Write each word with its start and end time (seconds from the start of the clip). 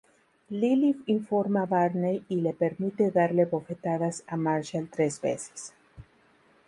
Lily 0.49 0.95
informa 1.05 1.67
Barney 1.67 2.25
y 2.27 2.37
le 2.41 2.53
permite 2.53 3.11
darle 3.11 3.45
bofetadas 3.45 4.23
a 4.25 4.35
Marshall 4.35 4.89
tres 4.89 5.21
veces. 5.21 5.73